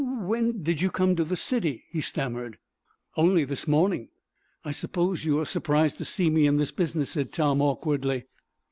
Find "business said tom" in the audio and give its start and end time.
6.71-7.61